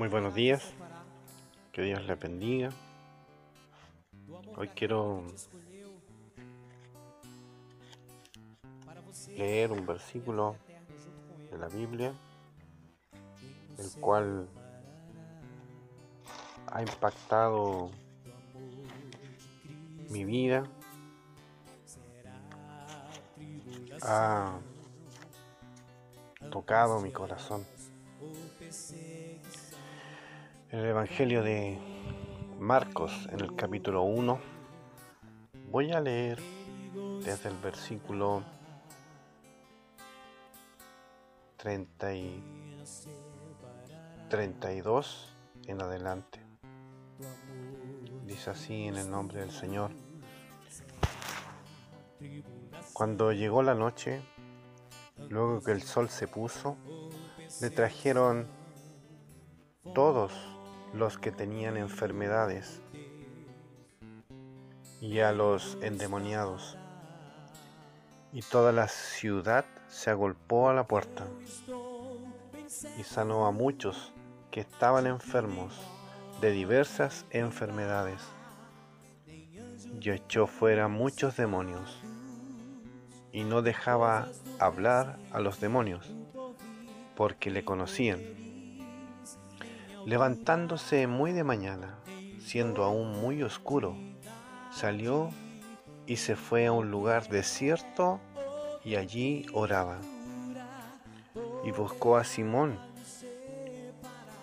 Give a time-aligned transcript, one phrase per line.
[0.00, 0.62] Muy buenos días,
[1.72, 2.70] que Dios les bendiga.
[4.56, 5.22] Hoy quiero
[9.36, 10.56] leer un versículo
[11.50, 12.14] de la Biblia,
[13.76, 14.48] el cual
[16.68, 17.90] ha impactado
[20.08, 20.64] mi vida,
[24.00, 24.58] ha
[26.50, 27.66] tocado mi corazón.
[30.72, 31.80] El Evangelio de
[32.60, 34.38] Marcos en el capítulo 1.
[35.68, 36.38] Voy a leer
[37.24, 38.44] desde el versículo
[41.56, 42.44] 30 y
[44.28, 45.34] 32
[45.66, 46.40] en adelante.
[48.24, 49.90] Dice así en el nombre del Señor.
[52.92, 54.22] Cuando llegó la noche,
[55.30, 56.76] luego que el sol se puso,
[57.60, 58.46] le trajeron
[59.94, 60.59] todos
[60.92, 62.80] los que tenían enfermedades
[65.00, 66.76] y a los endemoniados.
[68.32, 71.26] Y toda la ciudad se agolpó a la puerta
[72.98, 74.12] y sanó a muchos
[74.50, 75.74] que estaban enfermos
[76.40, 78.22] de diversas enfermedades
[79.26, 81.98] y echó fuera muchos demonios
[83.32, 86.14] y no dejaba hablar a los demonios
[87.16, 88.20] porque le conocían
[90.06, 91.98] Levantándose muy de mañana,
[92.42, 93.96] siendo aún muy oscuro,
[94.72, 95.30] salió
[96.06, 98.18] y se fue a un lugar desierto
[98.82, 99.98] y allí oraba.
[101.64, 102.78] Y buscó a Simón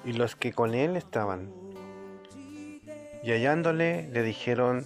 [0.05, 1.51] y los que con él estaban.
[3.23, 4.85] Y hallándole le dijeron,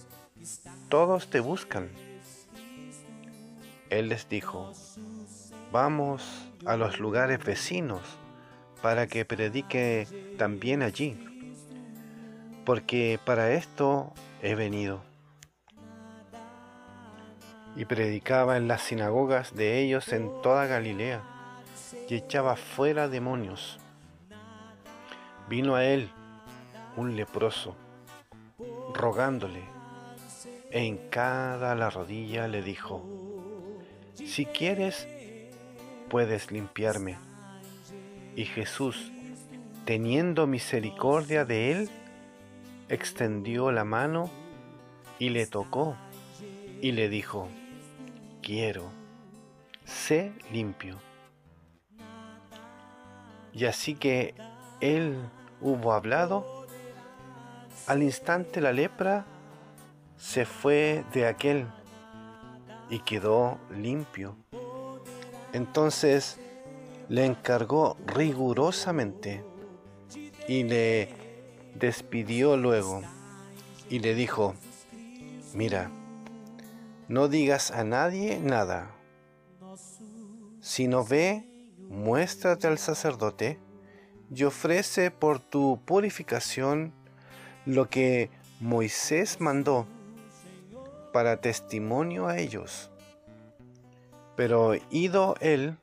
[0.88, 1.90] todos te buscan.
[3.90, 4.72] Él les dijo,
[5.72, 8.21] vamos a los lugares vecinos
[8.82, 11.18] para que predique también allí,
[12.66, 15.02] porque para esto he venido.
[17.76, 21.22] Y predicaba en las sinagogas de ellos en toda Galilea,
[22.10, 23.80] y echaba fuera demonios.
[25.48, 26.10] Vino a él
[26.98, 27.76] un leproso,
[28.94, 29.64] rogándole,
[30.72, 33.06] e en cada la rodilla le dijo,
[34.16, 35.08] si quieres,
[36.10, 37.31] puedes limpiarme.
[38.36, 39.12] Y Jesús,
[39.86, 41.90] teniendo misericordia de él,
[42.90, 44.30] extendió la mano
[45.20, 45.96] y le tocó
[46.82, 47.48] y le dijo,
[48.42, 48.90] quiero,
[49.86, 50.98] sé limpio.
[53.54, 54.34] Y así que
[54.80, 55.18] él
[55.60, 56.66] hubo hablado,
[57.88, 59.26] al instante la lepra
[60.18, 61.68] se fue de aquel
[62.90, 64.36] y quedó limpio.
[65.54, 66.40] Entonces
[67.12, 69.44] le encargó rigurosamente
[70.48, 71.10] y le
[71.76, 73.02] despidió luego
[73.90, 74.56] y le dijo,
[75.54, 75.92] mira,
[77.10, 78.96] no digas a nadie nada,
[80.62, 81.44] sino ve,
[81.90, 83.60] muéstrate al sacerdote
[84.34, 86.94] y ofrece por tu purificación
[87.66, 88.30] lo que
[88.62, 89.86] Moisés mandó
[91.12, 92.90] para testimonio a ellos.
[94.38, 95.78] Pero ido él,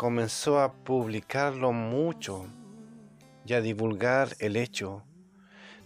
[0.00, 2.46] comenzó a publicarlo mucho
[3.44, 5.04] y a divulgar el hecho,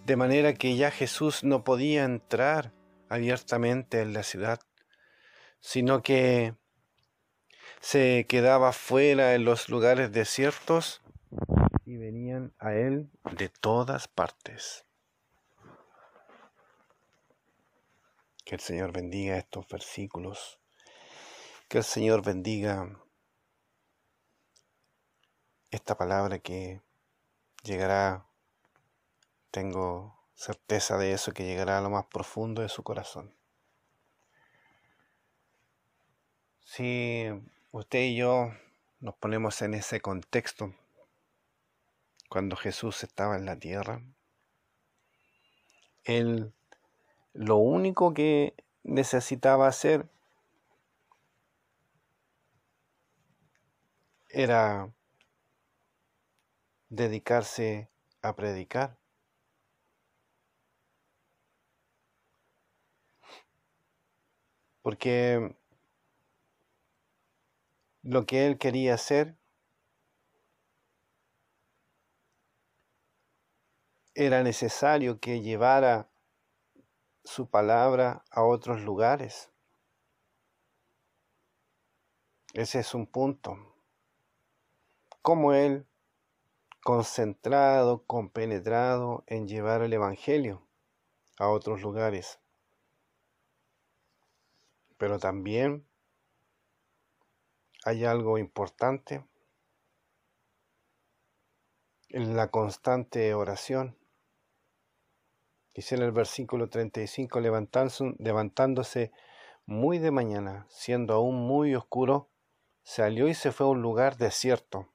[0.06, 2.72] de manera que ya Jesús no podía entrar
[3.08, 4.60] abiertamente en la ciudad,
[5.58, 6.54] sino que
[7.80, 11.02] se quedaba fuera en los lugares desiertos
[11.84, 14.86] y venían a él de todas partes.
[18.44, 20.60] Que el Señor bendiga estos versículos.
[21.66, 23.03] Que el Señor bendiga
[25.74, 26.80] esta palabra que
[27.64, 28.24] llegará,
[29.50, 33.34] tengo certeza de eso, que llegará a lo más profundo de su corazón.
[36.64, 37.28] Si
[37.72, 38.52] usted y yo
[39.00, 40.72] nos ponemos en ese contexto,
[42.28, 44.00] cuando Jesús estaba en la tierra,
[46.04, 46.52] Él
[47.32, 48.54] lo único que
[48.84, 50.08] necesitaba hacer
[54.28, 54.93] era
[56.94, 57.90] dedicarse
[58.22, 58.98] a predicar.
[64.82, 65.56] Porque
[68.02, 69.36] lo que él quería hacer
[74.14, 76.10] era necesario que llevara
[77.24, 79.50] su palabra a otros lugares.
[82.52, 83.56] Ese es un punto.
[85.22, 85.88] Como él
[86.84, 90.62] concentrado, compenetrado en llevar el Evangelio
[91.38, 92.38] a otros lugares.
[94.98, 95.86] Pero también
[97.86, 99.24] hay algo importante
[102.10, 103.96] en la constante oración.
[105.74, 107.40] Dice en el versículo 35,
[108.18, 109.10] levantándose
[109.64, 112.28] muy de mañana, siendo aún muy oscuro,
[112.82, 114.93] salió y se fue a un lugar desierto,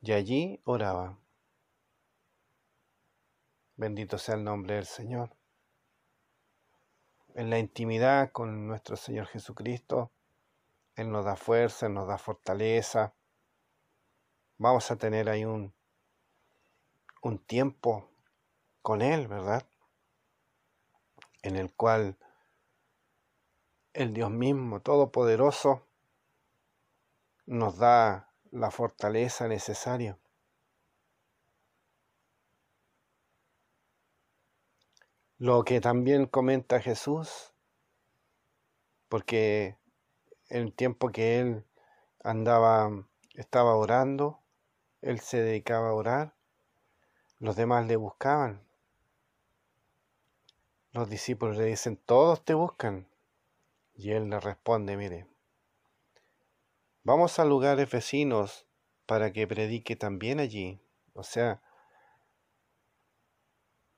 [0.00, 1.18] y allí oraba.
[3.76, 5.36] Bendito sea el nombre del Señor.
[7.34, 10.10] En la intimidad con nuestro Señor Jesucristo,
[10.96, 13.14] Él nos da fuerza, Él nos da fortaleza.
[14.56, 15.72] Vamos a tener ahí un,
[17.22, 18.10] un tiempo
[18.82, 19.68] con Él, ¿verdad?
[21.42, 22.18] En el cual
[23.92, 25.86] el Dios mismo, Todopoderoso,
[27.46, 30.18] nos da la fortaleza necesaria.
[35.38, 37.52] Lo que también comenta Jesús,
[39.08, 39.76] porque
[40.48, 41.64] el tiempo que él
[42.24, 42.90] andaba,
[43.34, 44.40] estaba orando,
[45.00, 46.34] él se dedicaba a orar,
[47.38, 48.66] los demás le buscaban.
[50.92, 53.06] Los discípulos le dicen, todos te buscan.
[53.94, 55.26] Y él le responde, mire,
[57.08, 58.66] vamos a lugares vecinos
[59.06, 60.78] para que predique también allí.
[61.14, 61.62] O sea,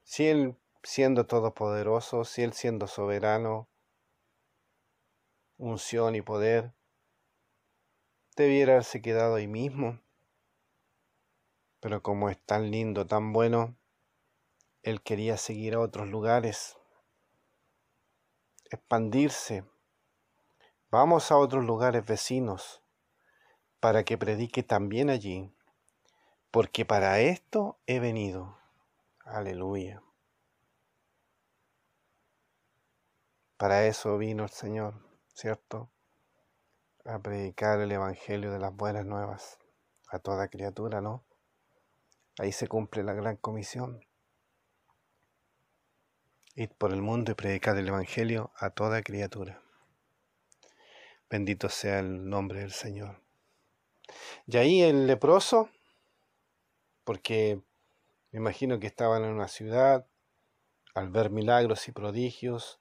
[0.05, 3.69] si él siendo todopoderoso, si él siendo soberano,
[5.57, 6.73] unción y poder,
[8.37, 10.01] debiera haberse quedado ahí mismo.
[11.81, 13.77] Pero como es tan lindo, tan bueno,
[14.83, 16.79] él quería seguir a otros lugares,
[18.71, 19.65] expandirse,
[20.93, 22.83] Vamos a otros lugares vecinos
[23.81, 25.53] para que predique también allí,
[26.51, 28.59] porque para esto he venido.
[29.25, 30.03] Aleluya.
[33.57, 34.95] Para eso vino el Señor,
[35.35, 35.91] ¿cierto?
[37.05, 39.59] A predicar el Evangelio de las buenas nuevas
[40.09, 41.25] a toda criatura, ¿no?
[42.39, 44.01] Ahí se cumple la gran comisión.
[46.55, 49.63] Ir por el mundo y predicar el Evangelio a toda criatura.
[51.31, 53.23] Bendito sea el nombre del Señor.
[54.47, 55.69] Y ahí el leproso,
[57.05, 57.61] porque
[58.33, 60.07] me imagino que estaban en una ciudad,
[60.95, 62.81] al ver milagros y prodigios,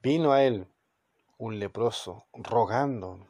[0.00, 0.66] vino a él
[1.38, 3.26] un leproso rogando.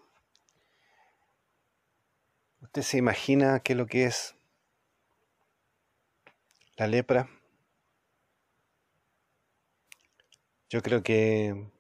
[2.60, 4.34] ¿Usted se imagina qué es lo que es
[6.76, 7.28] la lepra?
[10.68, 11.70] Yo creo que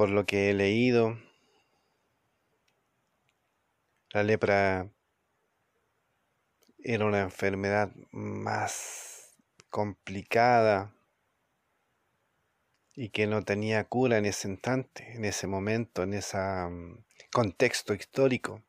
[0.00, 1.18] por lo que he leído,
[4.14, 4.90] la lepra
[6.78, 9.36] era una enfermedad más
[9.68, 10.96] complicada
[12.94, 17.92] y que no tenía cura en ese instante, en ese momento, en ese mm, contexto
[17.92, 18.64] histórico.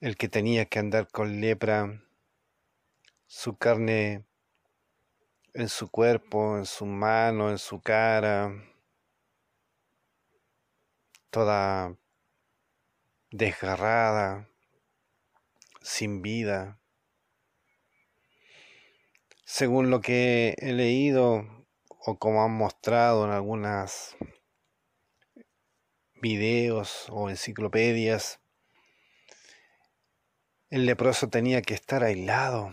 [0.00, 2.02] El que tenía que andar con lepra,
[3.28, 4.27] su carne
[5.58, 8.52] en su cuerpo, en su mano, en su cara,
[11.30, 11.96] toda
[13.32, 14.48] desgarrada,
[15.82, 16.80] sin vida.
[19.44, 24.16] Según lo que he leído o como han mostrado en algunas
[26.22, 28.40] videos o enciclopedias,
[30.70, 32.72] el leproso tenía que estar aislado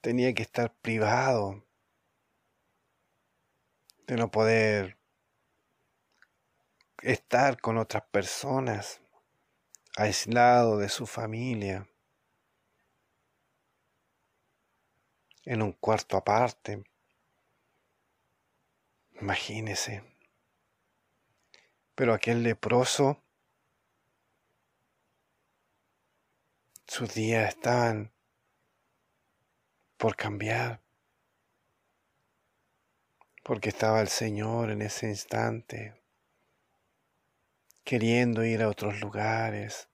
[0.00, 1.64] tenía que estar privado
[4.06, 4.96] de no poder
[7.02, 9.00] estar con otras personas,
[9.96, 11.88] aislado de su familia,
[15.44, 16.84] en un cuarto aparte.
[19.20, 20.04] Imagínese.
[21.94, 23.22] Pero aquel leproso,
[26.86, 28.12] sus días estaban
[29.98, 30.80] por cambiar,
[33.42, 36.00] porque estaba el Señor en ese instante,
[37.82, 39.88] queriendo ir a otros lugares,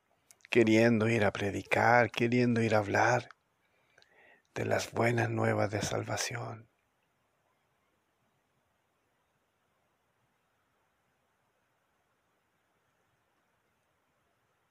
[0.50, 3.30] queriendo ir a predicar, queriendo ir a hablar
[4.54, 6.68] de las buenas nuevas de salvación.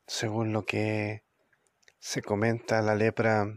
[0.06, 1.24] Según lo que
[1.98, 3.48] se comenta, la lepra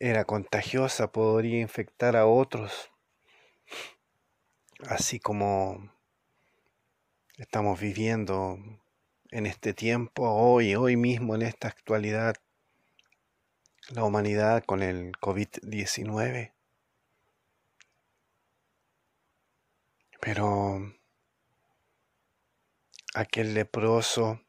[0.00, 2.90] era contagiosa, podría infectar a otros,
[4.88, 5.92] así como
[7.36, 8.58] estamos viviendo
[9.30, 12.36] en este tiempo, hoy, hoy mismo, en esta actualidad,
[13.90, 16.52] la humanidad con el COVID-19.
[20.20, 20.94] Pero
[23.14, 24.40] aquel leproso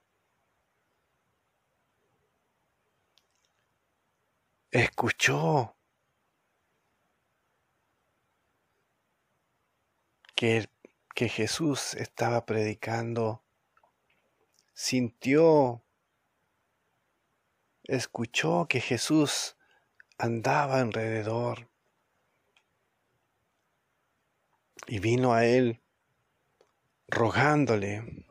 [4.72, 5.76] escuchó
[10.36, 10.70] que,
[11.16, 13.44] que Jesús estaba predicando,
[14.74, 15.84] sintió,
[17.84, 19.58] escuchó que Jesús
[20.18, 21.70] andaba alrededor
[24.86, 25.82] y vino a él
[27.08, 28.26] rogándole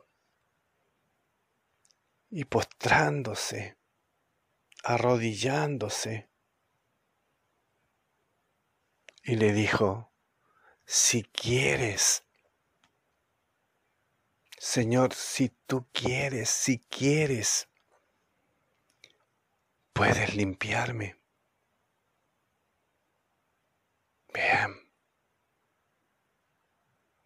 [2.29, 3.77] y postrándose,
[4.83, 6.28] arrodillándose,
[9.29, 10.11] y le dijo,
[10.87, 12.23] si quieres,
[14.57, 17.69] Señor, si tú quieres, si quieres,
[19.93, 21.15] puedes limpiarme.
[24.33, 24.73] Vean,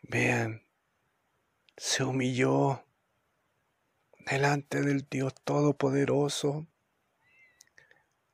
[0.01, 0.67] vean,
[1.77, 2.85] se humilló
[4.25, 6.67] delante del Dios Todopoderoso,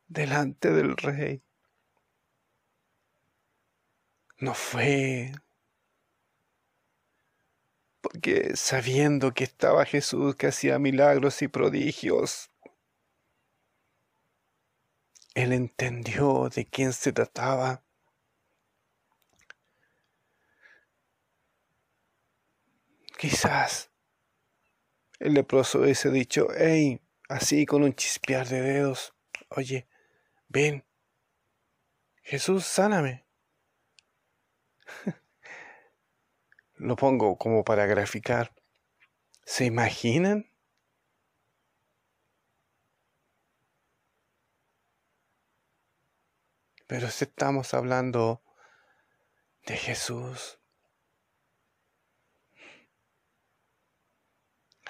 [0.08, 1.44] delante del Rey.
[4.40, 5.34] No fue
[8.02, 12.50] porque sabiendo que estaba Jesús que hacía milagros y prodigios,
[15.34, 17.84] él entendió de quién se trataba.
[23.18, 23.92] Quizás
[25.20, 29.14] el leproso hubiese dicho, hey, así con un chispear de dedos,
[29.50, 29.90] oye,
[30.48, 30.86] ven,
[32.24, 33.29] Jesús, sáname.
[36.76, 38.54] Lo pongo como para graficar.
[39.46, 40.50] ¿Se imaginan?
[46.88, 48.42] Pero si estamos hablando
[49.66, 50.60] de Jesús,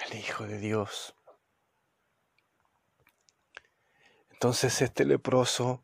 [0.05, 1.15] el Hijo de Dios.
[4.29, 5.83] Entonces este leproso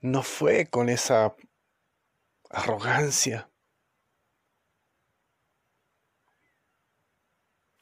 [0.00, 1.36] no fue con esa
[2.50, 3.50] arrogancia.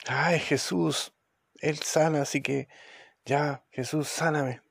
[0.06, 1.12] Ay, Jesús,
[1.56, 2.68] Él sana, así que
[3.24, 4.62] ya, Jesús, sáname.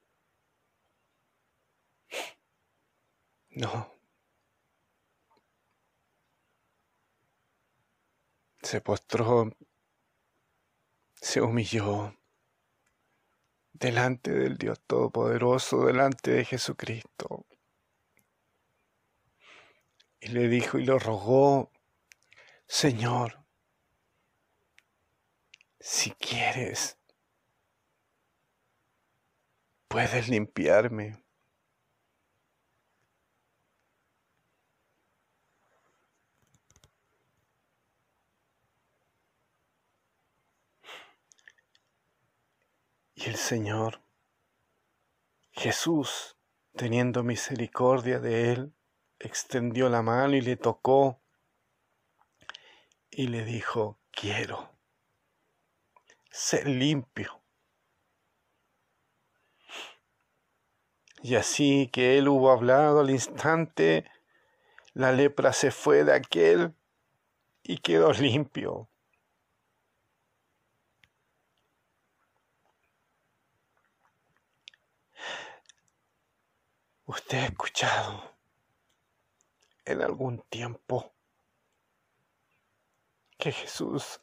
[3.52, 3.92] No.
[8.62, 9.52] Se postró,
[11.16, 12.16] se humilló
[13.74, 17.46] delante del Dios Todopoderoso, delante de Jesucristo.
[20.28, 21.72] Y le dijo y lo rogó,
[22.68, 23.46] Señor,
[25.80, 27.00] si quieres,
[29.88, 31.24] puedes limpiarme.
[43.16, 44.02] Y el Señor,
[45.52, 46.36] Jesús,
[46.76, 48.77] teniendo misericordia de él,
[49.20, 51.20] extendió la mano y le tocó
[53.10, 54.78] y le dijo, quiero
[56.30, 57.42] ser limpio.
[61.24, 64.10] Y así que él hubo hablado al instante,
[64.94, 66.76] la lepra se fue de aquel
[67.64, 68.88] y quedó limpio.
[77.06, 78.37] ¿Usted ha escuchado
[79.88, 81.14] en algún tiempo
[83.38, 84.20] que Jesús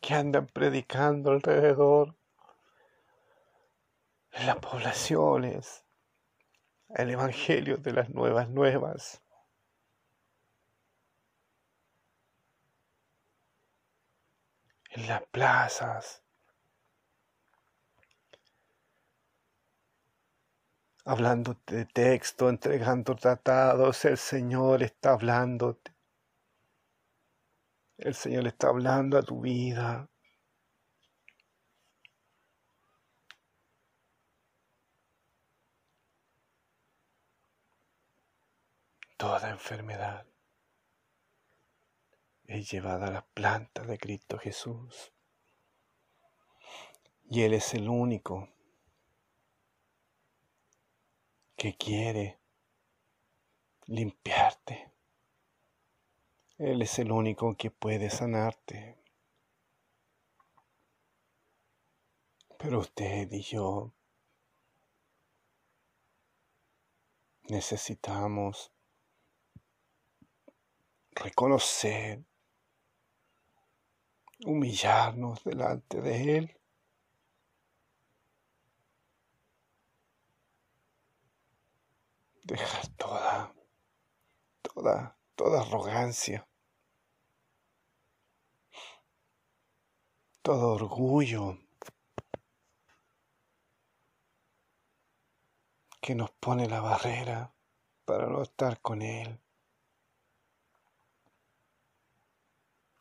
[0.00, 2.14] que andan predicando alrededor
[4.32, 5.84] en las poblaciones
[6.90, 9.22] el Evangelio de las nuevas nuevas.
[14.90, 16.23] En las plazas,
[21.04, 25.92] hablando de texto, entregando tratados, el Señor está hablándote.
[27.98, 30.08] El Señor está hablando a tu vida.
[39.16, 40.26] Toda enfermedad
[42.46, 45.12] es llevada a las plantas de Cristo Jesús.
[47.30, 48.53] Y Él es el único
[51.56, 52.38] que quiere
[53.86, 54.92] limpiarte.
[56.58, 58.96] Él es el único que puede sanarte.
[62.58, 63.92] Pero usted y yo
[67.48, 68.72] necesitamos
[71.10, 72.24] reconocer,
[74.46, 76.60] humillarnos delante de Él.
[82.44, 83.54] Dejar toda,
[84.60, 86.46] toda, toda arrogancia,
[90.42, 91.58] todo orgullo
[96.02, 97.54] que nos pone la barrera
[98.04, 99.40] para no estar con Él.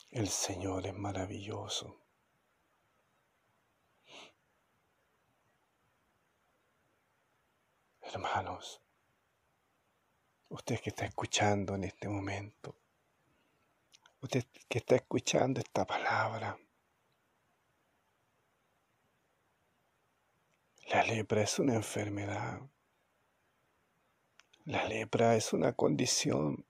[0.10, 2.00] El Señor es maravilloso.
[8.04, 8.82] Hermanos,
[10.54, 12.76] usted que está escuchando en este momento,
[14.22, 16.60] usted que está escuchando esta palabra,
[20.90, 22.62] la lepra es una enfermedad.
[24.66, 26.66] La lepra es una condición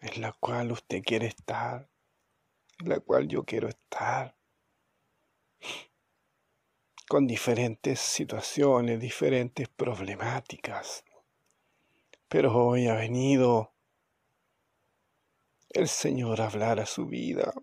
[0.00, 1.88] en la cual usted quiere estar,
[2.78, 4.34] en la cual yo quiero estar,
[7.06, 11.04] con diferentes situaciones, diferentes problemáticas.
[12.34, 13.72] Pero hoy ha venido
[15.70, 17.54] el Señor a hablar a su vida.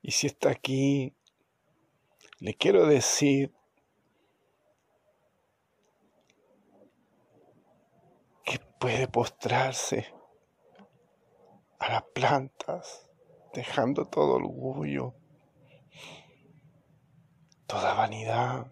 [0.00, 1.16] Y si está aquí,
[2.38, 3.52] le quiero decir
[8.78, 10.14] puede postrarse
[11.80, 13.10] a las plantas,
[13.52, 15.16] dejando todo orgullo,
[17.66, 18.70] toda vanidad,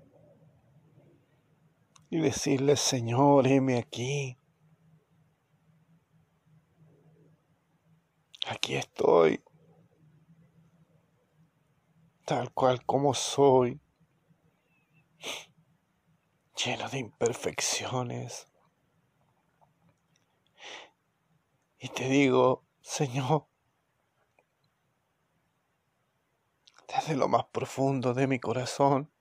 [2.10, 4.38] y decirle, Señor, heme aquí.
[8.66, 9.44] Aquí estoy,
[12.24, 13.80] tal cual como soy,
[16.56, 18.48] lleno de imperfecciones,
[21.78, 23.46] Y te digo, Señor,
[26.88, 29.12] desde lo más profundo de mi corazón,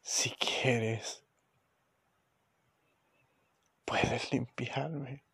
[0.00, 1.26] si quieres,
[3.84, 5.25] puedes limpiarme.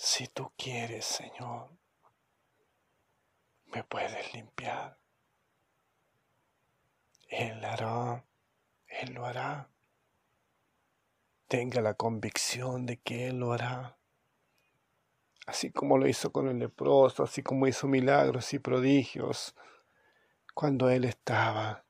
[0.00, 1.70] Si tú quieres, Señor,
[3.66, 4.98] me puedes limpiar.
[7.28, 8.24] Él hará,
[8.86, 9.68] Él lo hará
[11.48, 13.98] tenga la convicción de que Él lo hará.
[15.46, 19.54] Así como lo hizo con el leproso, así como hizo milagros y prodigios
[20.54, 21.84] cuando Él estaba.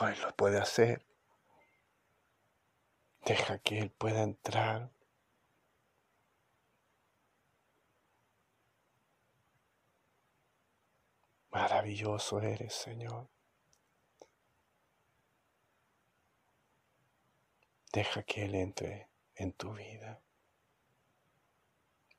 [0.00, 1.04] Hoy lo puede hacer.
[3.26, 4.90] Deja que Él pueda entrar.
[11.50, 13.30] Maravilloso eres, Señor.
[17.92, 20.20] Deja que Él entre en tu vida.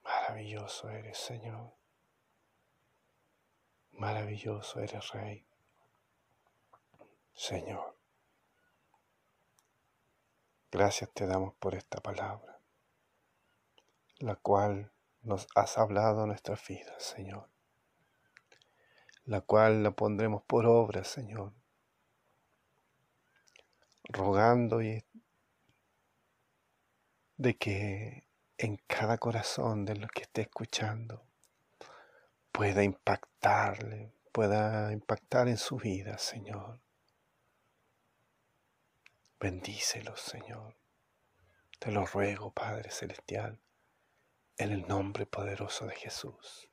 [0.04, 1.76] Maravilloso eres, Señor.
[3.92, 5.46] Maravilloso eres, Rey.
[7.34, 7.95] Señor.
[10.78, 12.60] Gracias te damos por esta palabra,
[14.18, 17.50] la cual nos has hablado en nuestras vidas, Señor.
[19.24, 21.54] La cual la pondremos por obra, Señor.
[24.04, 25.02] Rogando y
[27.38, 31.26] de que en cada corazón de los que esté escuchando
[32.52, 36.85] pueda impactarle, pueda impactar en su vida, Señor.
[39.40, 40.78] Bendícelos, Señor.
[41.80, 43.60] Te lo ruego, Padre Celestial,
[44.58, 46.70] en el nombre poderoso de Jesús.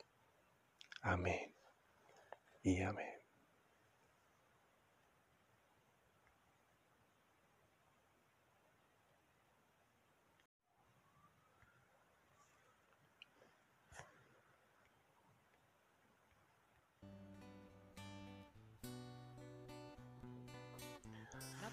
[1.03, 1.55] Amén
[2.63, 3.12] y amén.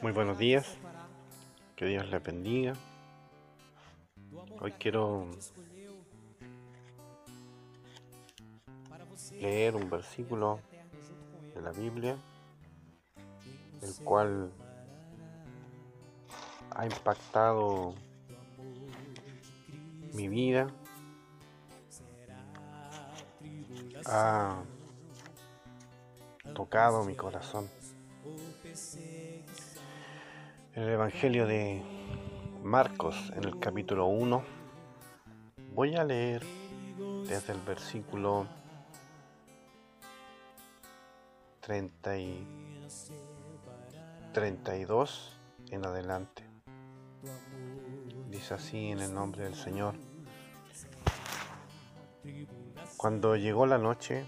[0.02, 0.78] Muy buenos días,
[1.76, 2.74] que Dios les bendiga.
[4.62, 5.28] Hoy quiero
[9.42, 10.62] leer un versículo
[11.54, 12.18] de la Biblia,
[13.82, 14.54] el cual
[16.74, 17.94] ha impactado
[20.14, 20.68] mi vida,
[24.06, 24.64] ha
[26.56, 27.70] tocado mi corazón.
[30.80, 31.84] En el Evangelio de
[32.64, 34.42] Marcos, en el capítulo 1,
[35.76, 36.42] voy a leer
[37.28, 38.48] desde el versículo
[41.60, 42.48] 30 y
[44.32, 45.38] 32
[45.70, 46.46] en adelante.
[48.30, 49.96] Dice así en el nombre del Señor.
[52.96, 54.26] Cuando llegó la noche,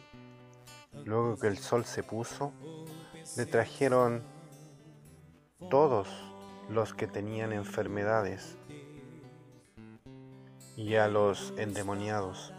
[1.05, 2.51] luego que el sol se puso,
[3.37, 4.21] le trajeron
[5.69, 6.30] todos
[6.71, 8.57] los que tenían enfermedades
[10.77, 12.53] y a los endemoniados.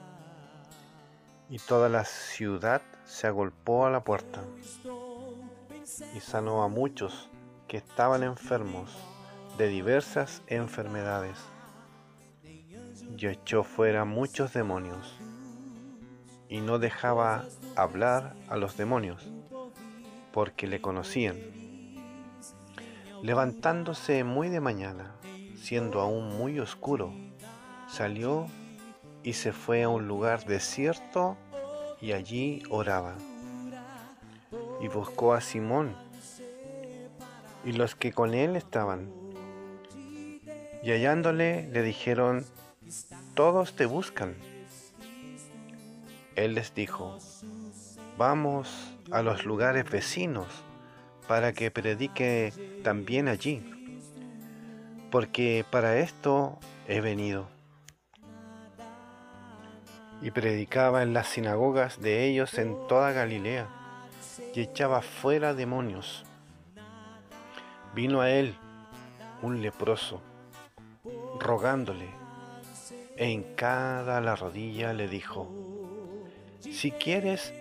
[1.48, 4.42] Y toda la ciudad se agolpó a la puerta
[6.14, 7.29] y sanó a muchos
[7.68, 8.96] que estaban enfermos
[9.59, 11.38] de diversas enfermedades
[12.42, 15.14] y echó fuera muchos demonios
[16.48, 17.44] y no dejaba
[17.77, 19.27] hablar a los demonios
[20.33, 21.62] porque le conocían.
[23.22, 25.14] Levantándose muy de mañana,
[25.54, 27.14] siendo aún muy oscuro,
[27.88, 28.48] salió
[29.22, 31.37] y se fue a un lugar desierto
[32.00, 33.14] y allí oraba.
[34.80, 35.94] Y buscó a Simón
[37.64, 39.12] y los que con él estaban.
[40.82, 42.44] Y hallándole le dijeron,
[43.35, 44.35] todos te buscan.
[46.35, 47.18] Él les dijo,
[48.18, 50.48] vamos a los lugares vecinos
[51.26, 53.62] para que predique también allí,
[55.11, 56.58] porque para esto
[56.88, 57.48] he venido.
[60.20, 63.68] Y predicaba en las sinagogas de ellos en toda Galilea,
[64.54, 66.24] y echaba fuera demonios.
[67.94, 68.54] Vino a él
[69.42, 70.22] un leproso,
[71.40, 72.08] rogándole,
[73.16, 75.50] e hincada la rodilla le dijo,
[76.61, 77.52] si quieres,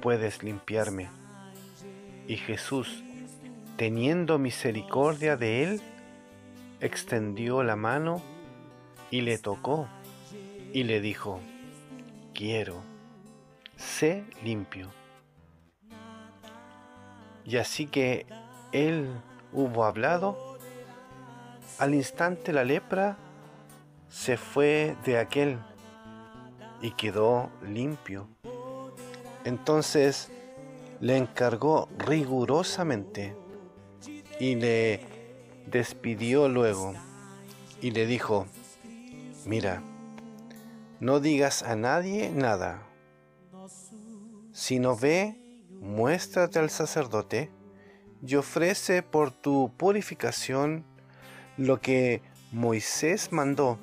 [0.00, 1.08] puedes limpiarme.
[2.28, 3.02] Y Jesús,
[3.78, 5.80] teniendo misericordia de él,
[6.78, 8.20] extendió la mano
[9.10, 9.88] y le tocó
[10.74, 11.40] y le dijo,
[12.34, 12.82] quiero,
[13.76, 14.90] sé limpio.
[17.46, 18.26] Y así que
[18.72, 19.08] él
[19.54, 20.58] hubo hablado,
[21.78, 23.16] al instante la lepra
[24.10, 25.58] se fue de aquel
[26.82, 28.28] y quedó limpio.
[29.44, 30.30] Entonces
[31.00, 33.36] le encargó rigurosamente
[34.40, 35.00] y le
[35.66, 36.94] despidió luego
[37.80, 38.46] y le dijo,
[39.44, 39.82] mira,
[41.00, 42.82] no digas a nadie nada,
[44.52, 45.36] sino ve,
[45.80, 47.50] muéstrate al sacerdote
[48.26, 50.84] y ofrece por tu purificación
[51.56, 53.78] lo que Moisés mandó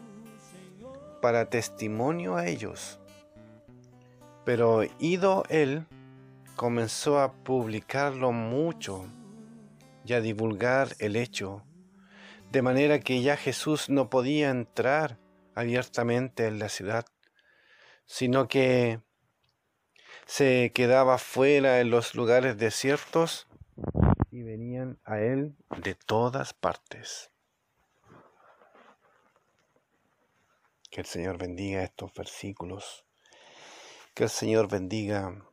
[1.22, 3.00] para testimonio a ellos.
[4.44, 5.86] Pero ido él,
[6.56, 9.06] comenzó a publicarlo mucho
[10.06, 11.64] y a divulgar el hecho,
[12.52, 15.20] de manera que ya Jesús no podía entrar
[15.54, 17.06] abiertamente en la ciudad,
[18.06, 19.02] sino que
[20.26, 23.48] se quedaba fuera en los lugares desiertos
[24.32, 27.32] y venían a él de todas partes.
[30.90, 33.06] Que el Señor bendiga estos versículos.
[34.14, 35.46] Que el Señor bendiga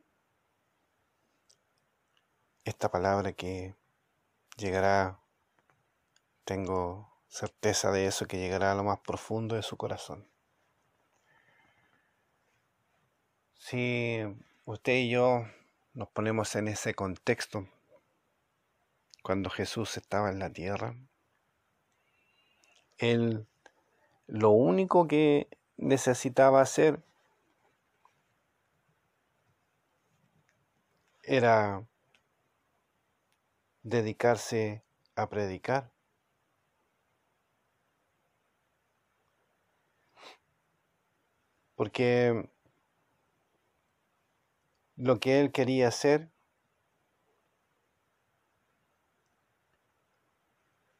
[2.65, 3.75] esta palabra que
[4.57, 5.19] llegará,
[6.45, 10.27] tengo certeza de eso, que llegará a lo más profundo de su corazón.
[13.57, 14.19] Si
[14.65, 15.45] usted y yo
[15.93, 17.67] nos ponemos en ese contexto,
[19.23, 20.95] cuando Jesús estaba en la tierra,
[22.97, 23.47] Él
[24.27, 25.47] lo único que
[25.77, 27.01] necesitaba hacer
[31.23, 31.85] era
[33.83, 34.83] dedicarse
[35.15, 35.91] a predicar.
[41.75, 42.49] Porque
[44.95, 46.29] lo que él quería hacer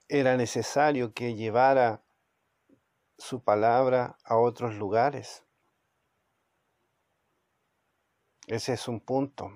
[0.10, 2.04] era necesario que llevara
[3.18, 5.44] su palabra a otros lugares.
[8.48, 9.52] Ese es un punto.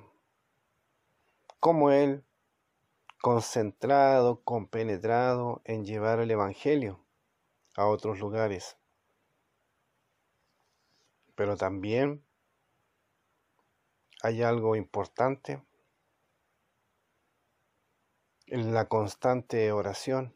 [1.60, 2.24] Como Él,
[3.28, 7.06] concentrado, compenetrado en llevar el Evangelio
[7.76, 8.78] a otros lugares.
[11.36, 12.24] Pero también
[14.24, 15.62] hay algo importante
[18.46, 20.34] en la constante oración.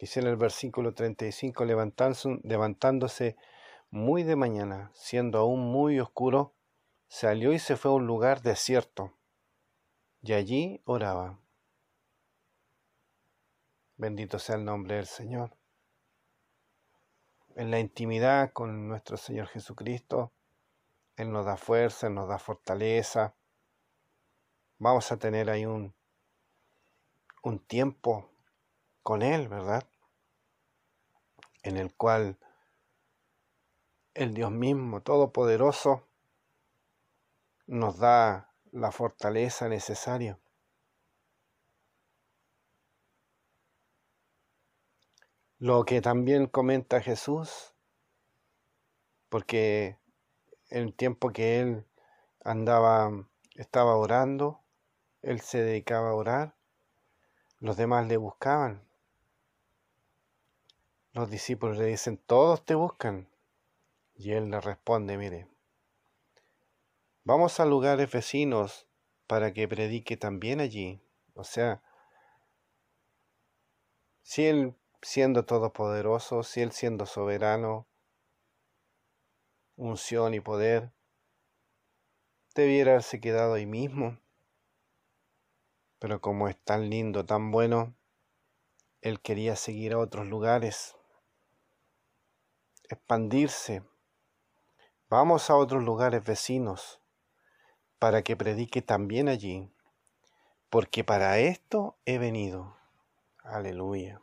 [0.00, 1.64] Dice en el versículo 35,
[2.42, 3.36] levantándose
[3.88, 6.56] muy de mañana, siendo aún muy oscuro,
[7.06, 9.16] salió y se fue a un lugar desierto,
[10.24, 11.38] y allí oraba.
[13.96, 15.54] Bendito sea el nombre del Señor.
[17.56, 20.32] En la intimidad con nuestro Señor Jesucristo,
[21.16, 23.34] Él nos da fuerza, nos da fortaleza.
[24.78, 25.94] Vamos a tener ahí un,
[27.42, 28.30] un tiempo
[29.02, 29.86] con Él, ¿verdad?
[31.62, 32.38] En el cual
[34.14, 36.08] el Dios mismo, Todopoderoso,
[37.66, 40.36] nos da la fortaleza necesaria.
[45.58, 47.72] Lo que también comenta Jesús,
[49.28, 49.96] porque
[50.70, 51.86] el tiempo que él
[52.44, 53.12] andaba,
[53.54, 54.64] estaba orando,
[55.22, 56.56] él se dedicaba a orar,
[57.60, 58.82] los demás le buscaban.
[61.12, 63.28] Los discípulos le dicen, todos te buscan.
[64.16, 65.53] Y él le responde, mire,
[67.24, 68.86] vamos a lugares vecinos
[69.26, 71.00] para que predique también allí.
[71.34, 71.82] O sea,
[74.22, 77.86] si él siendo todopoderoso, si él siendo soberano,
[79.76, 80.92] unción y poder,
[82.54, 84.18] debiera haberse quedado ahí mismo.
[85.98, 87.94] Pero como es tan lindo, tan bueno,
[89.00, 90.96] él quería seguir a otros lugares,
[92.88, 93.82] expandirse.
[95.08, 97.03] Vamos a otros lugares vecinos
[98.04, 99.72] para que predique también allí,
[100.68, 102.76] porque para esto he venido.
[103.42, 104.20] Aleluya.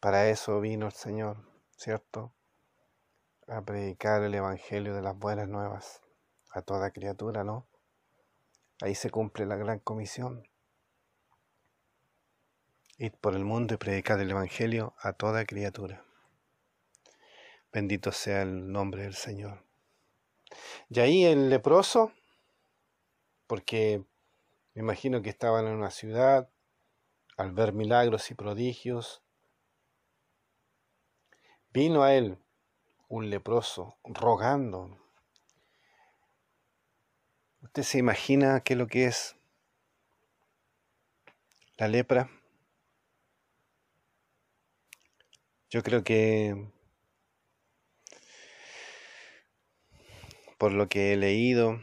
[0.00, 2.34] Para eso vino el Señor, ¿cierto?
[3.46, 6.02] A predicar el Evangelio de las buenas nuevas
[6.50, 7.66] a toda criatura, ¿no?
[8.82, 10.46] Ahí se cumple la gran comisión.
[12.98, 16.04] Ir por el mundo y predicar el Evangelio a toda criatura.
[17.72, 19.67] Bendito sea el nombre del Señor.
[20.88, 22.12] Y ahí el leproso,
[23.46, 24.04] porque
[24.74, 26.50] me imagino que estaban en una ciudad,
[27.36, 29.22] al ver milagros y prodigios,
[31.72, 32.38] vino a él
[33.08, 34.98] un leproso rogando.
[37.62, 39.36] ¿Usted se imagina qué es lo que es
[41.76, 42.30] la lepra?
[45.70, 46.72] Yo creo que
[50.58, 51.80] por lo que he leído,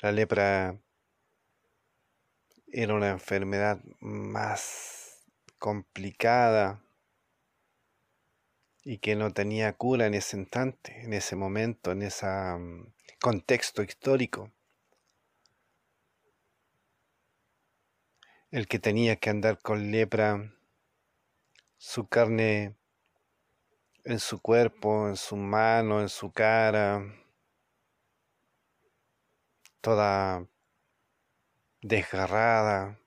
[0.00, 0.80] la lepra
[2.68, 5.24] era una enfermedad más
[5.58, 6.82] complicada
[8.82, 13.82] y que no tenía cura en ese instante, en ese momento, en ese mm, contexto
[13.82, 14.50] histórico.
[18.50, 20.52] El que tenía que andar con lepra,
[21.78, 22.74] su carne
[24.04, 27.02] en su cuerpo, en su mano, en su cara,
[29.80, 30.46] toda
[31.80, 33.00] desgarrada,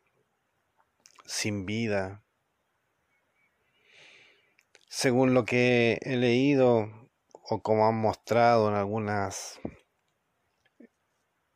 [1.26, 2.24] sin vida.
[4.90, 9.60] Según lo que he leído o como han mostrado en algunas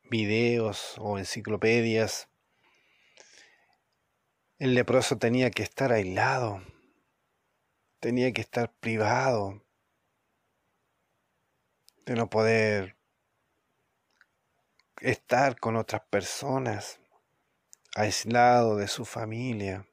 [0.04, 2.28] videos o enciclopedias,
[4.58, 6.62] el leproso tenía que estar aislado
[8.02, 9.62] tenía que estar privado
[12.04, 12.96] de no poder
[15.00, 16.98] estar con otras personas,
[17.94, 19.86] aislado de su familia,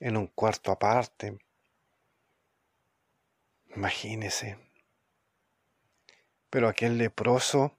[0.00, 1.38] en un cuarto aparte.
[3.76, 4.58] Imagínese.
[6.50, 7.78] Pero aquel leproso,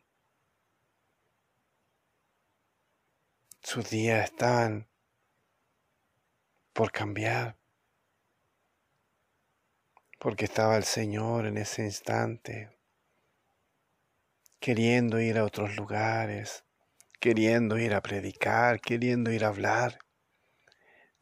[3.61, 4.88] sus días estaban
[6.79, 7.57] por cambiar,
[10.17, 12.69] porque estaba el Señor en ese instante,
[14.61, 16.63] queriendo ir a otros lugares,
[17.19, 19.99] queriendo ir a predicar, queriendo ir a hablar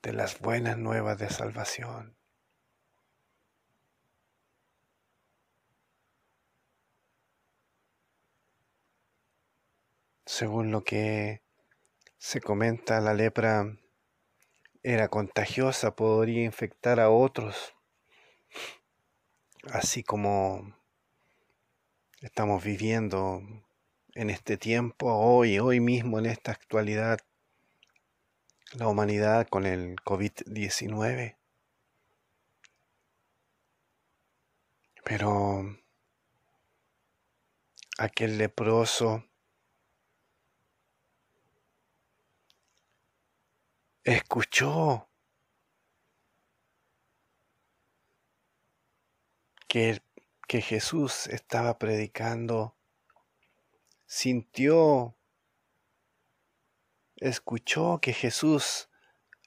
[0.03, 2.15] de las buenas nuevas de salvación.
[10.23, 11.41] Según lo que
[12.19, 13.75] se comenta, la lepra
[14.83, 17.73] era contagiosa, podría infectar a otros,
[19.71, 20.75] así como
[22.21, 23.41] estamos viviendo
[24.15, 27.19] en este tiempo, hoy, hoy mismo, en esta actualidad,
[28.73, 31.37] la humanidad con el COVID-19.
[35.03, 35.77] Pero
[37.97, 39.26] aquel leproso
[44.13, 45.09] escuchó
[49.67, 50.01] que,
[50.47, 52.77] que Jesús estaba predicando,
[54.05, 55.17] sintió,
[57.17, 58.89] escuchó que Jesús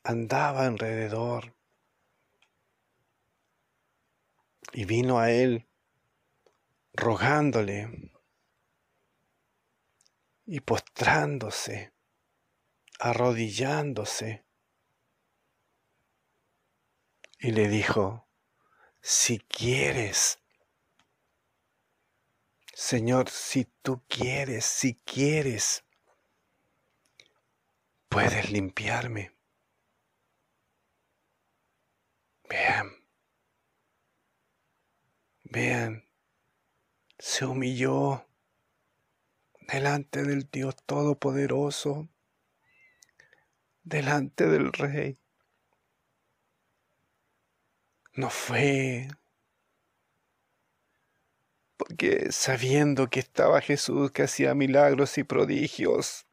[0.05, 1.57] andaba alrededor
[4.75, 5.67] y vino a él
[6.93, 8.13] rogándole
[10.45, 11.95] y postrándose,
[12.99, 14.50] arrodillándose.
[17.43, 18.29] Y le dijo,
[19.01, 20.41] si quieres,
[22.75, 25.85] Señor, si tú quieres, si quieres,
[28.11, 29.35] puedes limpiarme.
[32.47, 32.91] Vean,
[35.45, 36.05] vean,
[37.19, 38.27] se humilló
[39.67, 42.11] delante del Dios Todopoderoso,
[43.83, 45.17] delante del Rey.
[48.15, 49.09] No fue
[51.81, 56.27] porque sabiendo que estaba Jesús que hacía milagros y prodigios,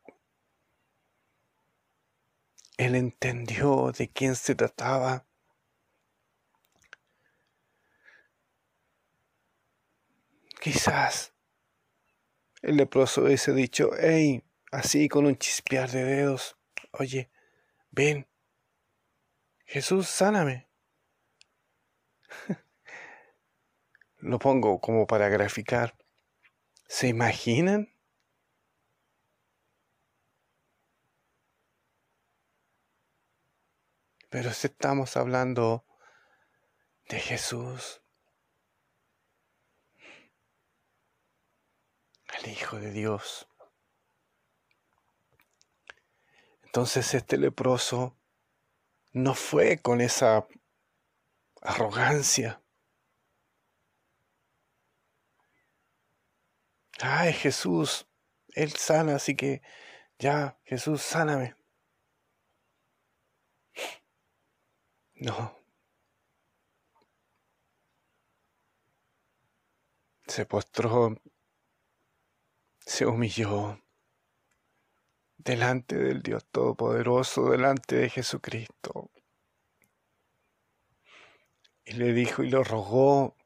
[2.78, 5.26] él entendió de quién se trataba.
[10.60, 11.34] Quizás
[12.62, 16.58] el leproso hubiese dicho, hey, así con un chispear de dedos,
[16.92, 17.32] oye,
[17.90, 18.28] ven,
[19.66, 20.67] Jesús, sáname.
[24.20, 25.96] Lo pongo como para graficar.
[26.88, 27.94] ¿Se imaginan?
[34.30, 35.86] Pero si estamos hablando
[37.10, 38.02] de Jesús,
[42.38, 43.48] el Hijo de Dios.
[46.64, 48.16] Entonces este leproso
[49.14, 50.46] no fue con esa
[51.68, 52.62] arrogancia.
[57.02, 58.08] Ay, Jesús,
[58.56, 59.62] Él sana, así que
[60.20, 61.56] ya, Jesús, sáname.
[65.16, 65.58] No.
[70.28, 71.16] Se postró
[72.80, 73.82] se humilló
[75.38, 79.12] delante del Dios Todopoderoso, delante de Jesucristo.
[81.88, 83.38] Y le dijo y lo rogó,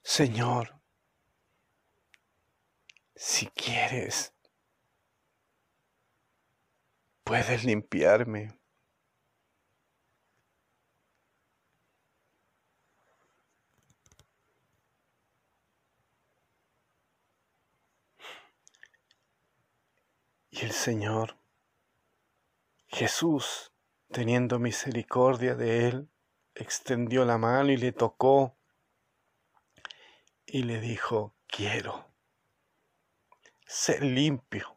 [0.00, 0.80] Señor,
[3.16, 4.32] si quieres,
[7.24, 8.56] puedes limpiarme.
[20.50, 21.36] Y el Señor,
[22.86, 23.72] Jesús,
[24.12, 26.08] teniendo misericordia de él,
[26.58, 28.56] extendió la mano y le tocó
[30.46, 32.08] y le dijo, quiero
[33.66, 34.76] ser limpio.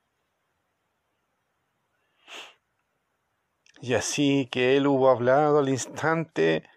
[3.81, 6.69] Y así que él hubo hablado al instante,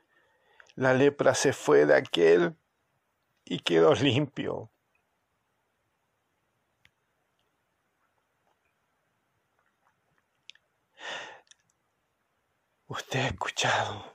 [0.75, 2.57] la lepra se fue de aquel
[3.45, 4.71] y quedó limpio.
[12.87, 14.14] ¿Usted ha escuchado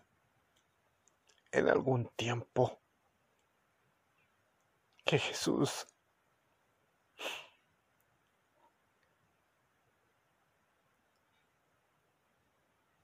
[1.52, 2.82] en algún tiempo
[5.06, 5.88] que Jesús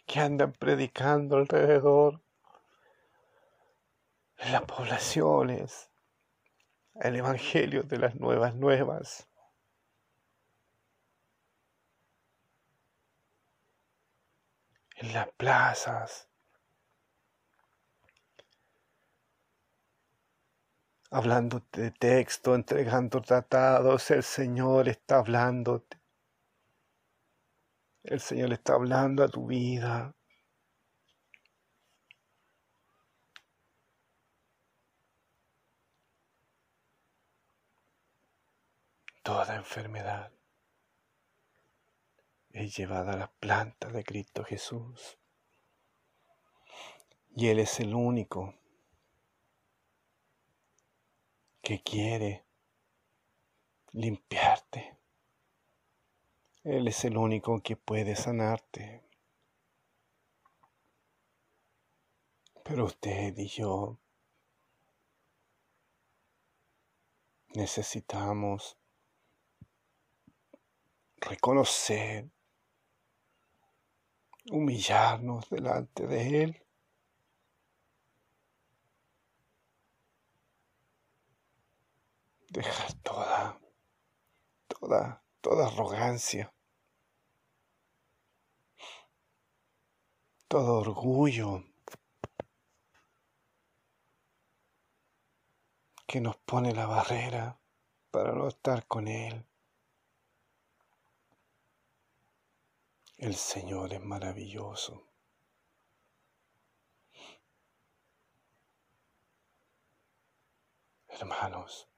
[0.05, 2.21] que andan predicando alrededor
[4.37, 5.89] en las poblaciones
[6.95, 9.27] el Evangelio de las nuevas nuevas.
[14.95, 16.29] en las plazas,
[21.11, 25.99] hablando de texto, entregando tratados, el Señor está hablándote.
[28.03, 30.15] El Señor está hablando a tu vida.
[39.23, 40.31] Toda enfermedad
[42.51, 45.17] es llevada a la planta de Cristo Jesús.
[47.35, 48.53] Y Él es el único
[51.65, 52.45] que quiere
[53.93, 54.99] limpiarte.
[56.63, 59.03] Él es el único que puede sanarte.
[62.63, 63.97] Pero usted y yo
[67.55, 68.77] necesitamos
[71.17, 72.29] reconocer
[74.51, 76.64] humillarnos delante de Él.
[82.55, 83.59] Dejar toda,
[84.67, 86.53] toda, toda arrogancia,
[90.47, 91.65] todo orgullo
[96.07, 97.59] que nos pone la barrera
[98.09, 99.45] para no estar con Él.
[103.17, 105.09] El Señor es maravilloso.
[111.09, 111.89] Hermanos,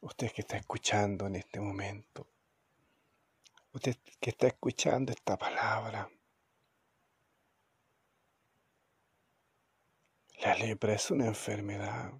[0.00, 2.26] usted que está escuchando en este momento,
[3.72, 6.10] usted que está escuchando esta palabra,
[10.42, 12.12] la lepra es una enfermedad.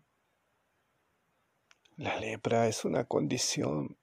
[1.96, 3.98] La lepra es una condición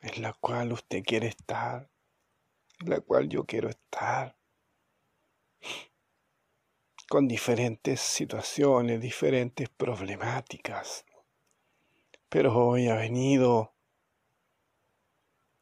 [0.00, 1.90] en la cual usted quiere estar,
[2.80, 4.36] en la cual yo quiero estar
[7.08, 11.04] con diferentes situaciones, diferentes problemáticas.
[12.30, 13.74] Pero hoy ha venido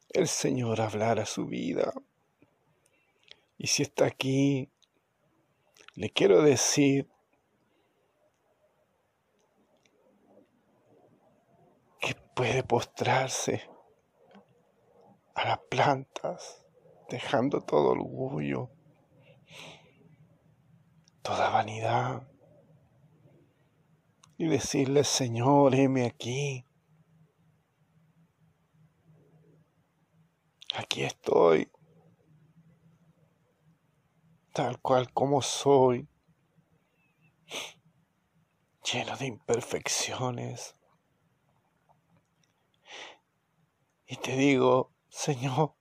[0.09, 1.91] el Señor a hablar a su vida.
[3.57, 4.71] Y si está aquí,
[5.95, 7.09] le quiero decir
[11.99, 13.69] que puede postrarse
[15.33, 16.63] a las plantas,
[17.09, 18.69] dejando todo orgullo
[21.21, 22.27] toda vanidad
[24.39, 26.65] y decirle, Señor, heme aquí.
[30.75, 31.69] Aquí estoy,
[34.53, 36.07] tal cual como soy,
[38.89, 40.73] lleno de imperfecciones.
[44.07, 45.75] Y te digo, Señor,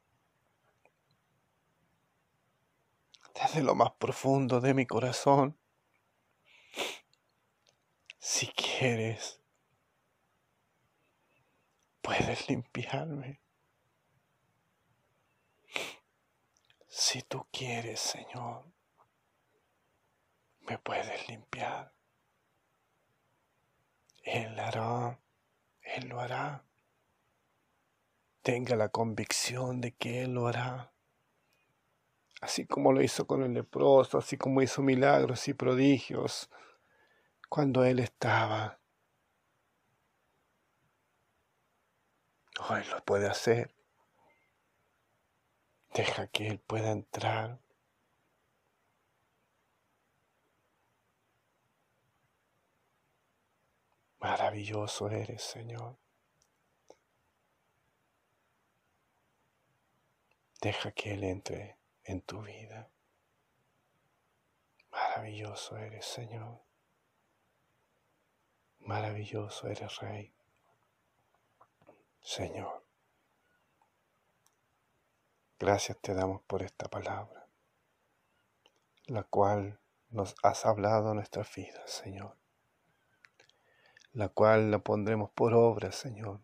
[3.41, 5.57] desde lo más profundo de mi corazón.
[8.31, 9.41] Si quieres,
[12.03, 13.41] puedes limpiarme.
[16.89, 18.67] Si tú quieres, Señor,
[20.61, 21.95] me puedes limpiar.
[24.25, 25.19] Él hará,
[25.81, 26.67] Él lo hará.
[28.43, 30.93] Tenga la convicción de que Él lo hará
[32.41, 36.49] así como lo hizo con el leproso, así como hizo milagros y prodigios
[37.49, 38.79] cuando Él estaba.
[42.69, 43.75] Hoy lo puede hacer.
[45.95, 47.61] Deja que Él pueda entrar.
[54.21, 55.97] Maravilloso eres, Señor.
[60.61, 62.91] Deja que Él entre en tu vida.
[64.91, 66.68] Maravilloso eres, Señor.
[68.89, 70.33] Maravilloso eres, Rey.
[72.23, 72.87] Señor,
[75.59, 77.47] gracias te damos por esta palabra,
[79.05, 79.79] la cual
[80.09, 82.39] nos has hablado en nuestras vidas, Señor,
[84.15, 86.41] la cual la pondremos por obra, Señor,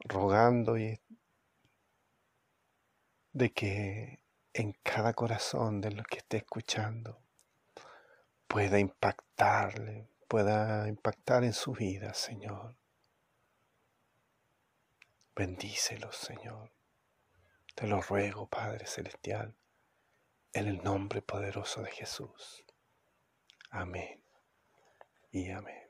[0.00, 1.00] rogando y
[3.32, 4.22] de que
[4.52, 7.25] en cada corazón de los que esté escuchando
[8.46, 12.76] pueda impactarle, pueda impactar en su vida, Señor.
[15.34, 16.72] Bendícelos, Señor.
[17.74, 19.54] Te lo ruego, Padre Celestial,
[20.52, 22.64] en el nombre poderoso de Jesús.
[23.70, 24.22] Amén
[25.30, 25.85] y amén.